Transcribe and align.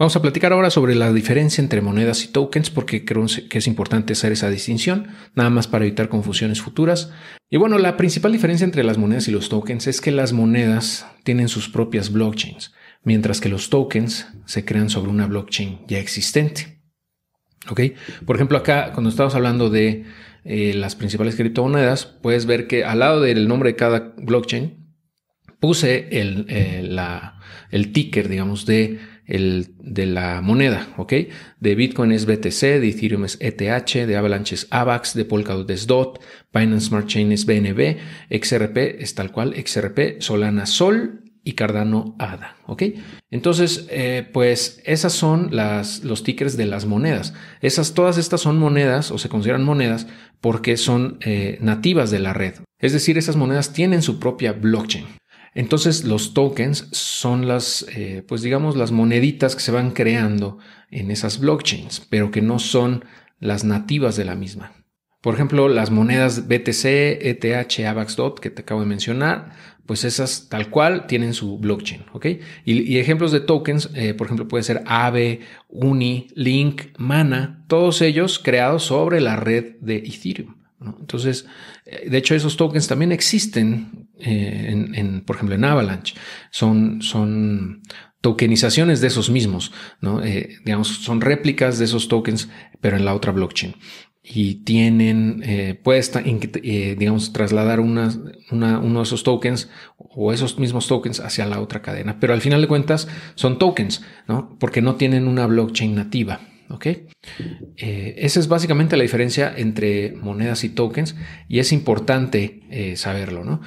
Vamos 0.00 0.16
a 0.16 0.22
platicar 0.22 0.54
ahora 0.54 0.70
sobre 0.70 0.94
la 0.94 1.12
diferencia 1.12 1.60
entre 1.60 1.82
monedas 1.82 2.24
y 2.24 2.28
tokens 2.28 2.70
porque 2.70 3.04
creo 3.04 3.26
que 3.50 3.58
es 3.58 3.66
importante 3.66 4.14
hacer 4.14 4.32
esa 4.32 4.48
distinción, 4.48 5.08
nada 5.34 5.50
más 5.50 5.68
para 5.68 5.84
evitar 5.84 6.08
confusiones 6.08 6.62
futuras. 6.62 7.12
Y 7.50 7.58
bueno, 7.58 7.76
la 7.76 7.98
principal 7.98 8.32
diferencia 8.32 8.64
entre 8.64 8.82
las 8.82 8.96
monedas 8.96 9.28
y 9.28 9.30
los 9.30 9.50
tokens 9.50 9.86
es 9.88 10.00
que 10.00 10.10
las 10.10 10.32
monedas 10.32 11.04
tienen 11.22 11.50
sus 11.50 11.68
propias 11.68 12.12
blockchains, 12.12 12.72
mientras 13.04 13.42
que 13.42 13.50
los 13.50 13.68
tokens 13.68 14.26
se 14.46 14.64
crean 14.64 14.88
sobre 14.88 15.10
una 15.10 15.26
blockchain 15.26 15.80
ya 15.86 15.98
existente. 15.98 16.80
¿Ok? 17.68 17.82
Por 18.24 18.36
ejemplo, 18.36 18.56
acá 18.56 18.92
cuando 18.94 19.10
estamos 19.10 19.34
hablando 19.34 19.68
de 19.68 20.06
eh, 20.46 20.72
las 20.72 20.96
principales 20.96 21.36
criptomonedas, 21.36 22.06
puedes 22.06 22.46
ver 22.46 22.68
que 22.68 22.84
al 22.84 23.00
lado 23.00 23.20
del 23.20 23.46
nombre 23.48 23.72
de 23.72 23.76
cada 23.76 24.14
blockchain 24.16 24.89
puse 25.60 26.08
el, 26.20 26.46
eh, 26.48 26.88
el 27.70 27.92
ticker, 27.92 28.28
digamos, 28.28 28.66
de 28.66 28.98
el, 29.26 29.68
de 29.78 30.06
la 30.06 30.40
moneda, 30.40 30.88
¿ok? 30.96 31.12
De 31.60 31.74
Bitcoin 31.76 32.10
es 32.10 32.26
BTC, 32.26 32.80
de 32.80 32.88
Ethereum 32.88 33.24
es 33.24 33.38
ETH, 33.40 34.06
de 34.06 34.16
Avalanche 34.16 34.56
es 34.56 34.66
AVAX, 34.70 35.14
de 35.14 35.24
Polkadot 35.24 35.70
es 35.70 35.86
DOT, 35.86 36.20
Binance 36.52 36.88
Smart 36.88 37.06
Chain 37.06 37.30
es 37.30 37.46
BNB, 37.46 37.96
XRP 38.30 39.00
es 39.00 39.14
tal 39.14 39.30
cual, 39.30 39.54
XRP, 39.54 40.20
Solana 40.20 40.66
Sol 40.66 41.22
y 41.44 41.52
Cardano 41.52 42.16
ADA, 42.18 42.56
¿ok? 42.66 42.82
Entonces, 43.30 43.86
eh, 43.90 44.28
pues 44.32 44.82
esas 44.84 45.12
son 45.12 45.48
las, 45.52 46.02
los 46.04 46.24
tickers 46.24 46.56
de 46.56 46.66
las 46.66 46.84
monedas. 46.84 47.32
Esas, 47.62 47.94
todas 47.94 48.18
estas 48.18 48.40
son 48.40 48.58
monedas 48.58 49.10
o 49.10 49.18
se 49.18 49.28
consideran 49.28 49.64
monedas 49.64 50.06
porque 50.40 50.76
son 50.76 51.18
eh, 51.20 51.56
nativas 51.60 52.10
de 52.10 52.18
la 52.18 52.32
red. 52.32 52.54
Es 52.78 52.92
decir, 52.92 53.16
esas 53.16 53.36
monedas 53.36 53.72
tienen 53.72 54.02
su 54.02 54.18
propia 54.18 54.52
blockchain. 54.52 55.06
Entonces 55.54 56.04
los 56.04 56.34
tokens 56.34 56.88
son 56.92 57.48
las, 57.48 57.86
eh, 57.94 58.22
pues 58.26 58.42
digamos, 58.42 58.76
las 58.76 58.92
moneditas 58.92 59.56
que 59.56 59.62
se 59.62 59.72
van 59.72 59.90
creando 59.90 60.58
en 60.90 61.10
esas 61.10 61.40
blockchains, 61.40 62.06
pero 62.08 62.30
que 62.30 62.42
no 62.42 62.58
son 62.58 63.04
las 63.40 63.64
nativas 63.64 64.16
de 64.16 64.24
la 64.24 64.36
misma. 64.36 64.72
Por 65.20 65.34
ejemplo, 65.34 65.68
las 65.68 65.90
monedas 65.90 66.48
BTC, 66.48 67.18
ETH, 67.20 67.86
AVAX.dot 67.86 68.40
que 68.40 68.48
te 68.48 68.62
acabo 68.62 68.80
de 68.80 68.86
mencionar, 68.86 69.50
pues 69.84 70.04
esas 70.04 70.48
tal 70.48 70.70
cual 70.70 71.06
tienen 71.06 71.34
su 71.34 71.58
blockchain, 71.58 72.04
¿ok? 72.12 72.26
Y, 72.64 72.96
ejemplos 72.98 73.32
de 73.32 73.40
tokens, 73.40 73.90
eh, 73.94 74.14
por 74.14 74.28
ejemplo, 74.28 74.48
puede 74.48 74.62
ser 74.62 74.82
AVE, 74.86 75.40
UNI, 75.68 76.28
Link, 76.36 76.82
Mana, 76.96 77.64
todos 77.66 78.00
ellos 78.00 78.38
creados 78.38 78.84
sobre 78.84 79.20
la 79.20 79.36
red 79.36 79.74
de 79.80 79.96
Ethereum. 79.96 80.59
Entonces, 80.80 81.46
eh, 81.84 82.08
de 82.08 82.18
hecho, 82.18 82.34
esos 82.34 82.56
tokens 82.56 82.88
también 82.88 83.12
existen, 83.12 84.08
eh, 84.18 84.68
en, 84.94 85.22
por 85.22 85.36
ejemplo, 85.36 85.54
en 85.54 85.64
Avalanche. 85.64 86.14
Son, 86.50 87.02
son 87.02 87.82
tokenizaciones 88.20 89.00
de 89.00 89.08
esos 89.08 89.30
mismos, 89.30 89.72
¿no? 90.00 90.22
Eh, 90.22 90.58
digamos, 90.64 90.88
son 90.88 91.20
réplicas 91.20 91.78
de 91.78 91.84
esos 91.86 92.08
tokens, 92.08 92.48
pero 92.80 92.96
en 92.96 93.04
la 93.04 93.14
otra 93.14 93.32
blockchain. 93.32 93.76
Y 94.22 94.56
tienen, 94.64 95.42
eh, 95.44 95.80
puedes, 95.82 96.12
digamos, 96.62 97.32
trasladar 97.32 97.80
una, 97.80 98.10
uno 98.50 98.98
de 98.98 99.02
esos 99.02 99.24
tokens 99.24 99.70
o 99.96 100.32
esos 100.32 100.58
mismos 100.58 100.86
tokens 100.86 101.20
hacia 101.20 101.46
la 101.46 101.60
otra 101.60 101.80
cadena. 101.80 102.20
Pero 102.20 102.34
al 102.34 102.42
final 102.42 102.60
de 102.60 102.68
cuentas 102.68 103.08
son 103.34 103.58
tokens, 103.58 104.02
¿no? 104.28 104.56
Porque 104.60 104.82
no 104.82 104.96
tienen 104.96 105.26
una 105.26 105.46
blockchain 105.46 105.94
nativa. 105.94 106.40
¿Ok? 106.70 106.86
Eh, 107.76 108.14
esa 108.18 108.40
es 108.40 108.48
básicamente 108.48 108.96
la 108.96 109.02
diferencia 109.02 109.52
entre 109.56 110.12
monedas 110.12 110.64
y 110.64 110.70
tokens 110.70 111.16
y 111.48 111.58
es 111.58 111.72
importante 111.72 112.62
eh, 112.70 112.96
saberlo, 112.96 113.44
¿no? 113.44 113.60